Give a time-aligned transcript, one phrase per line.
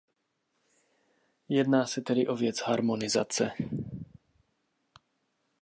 [1.49, 3.51] Jedná se tedy o věc harmonizace.